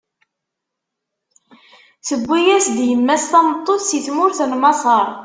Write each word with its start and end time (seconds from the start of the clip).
Tewwi-as-d 2.07 2.77
yemma-s 2.89 3.23
tameṭṭut 3.31 3.81
si 3.89 3.99
tmurt 4.05 4.39
n 4.49 4.51
Maṣer. 4.61 5.07